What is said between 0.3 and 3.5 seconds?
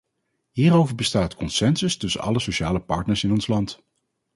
Hierover bestaat consensus tussen alle sociale partners in ons